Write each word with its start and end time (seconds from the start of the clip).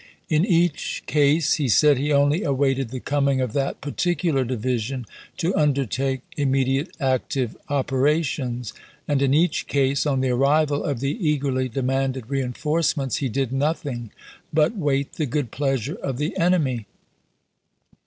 In 0.29 0.43
each 0.45 1.03
case 1.05 1.53
he 1.57 1.69
said 1.69 1.99
he 1.99 2.11
only 2.11 2.41
awaited 2.41 2.89
the 2.89 2.99
coming 2.99 3.39
of 3.39 3.53
that 3.53 3.81
particular 3.81 4.43
division 4.43 5.05
to 5.37 5.55
undertake 5.55 6.21
immediate 6.35 6.89
active 6.99 7.55
operations; 7.69 8.73
and 9.07 9.21
in 9.21 9.31
each 9.31 9.67
case, 9.67 10.07
on 10.07 10.21
the 10.21 10.31
arrival 10.31 10.83
of 10.83 11.01
the 11.01 11.29
eagerly 11.29 11.69
demanded 11.69 12.29
reenf 12.31 12.63
orcements, 12.65 13.17
he 13.17 13.29
did 13.29 13.53
nothing 13.53 14.09
but 14.51 14.75
wait 14.75 15.13
the 15.17 15.27
good 15.27 15.51
pleasure 15.51 15.97
of 15.97 16.17
the 16.17 16.35
enemy. 16.35 16.87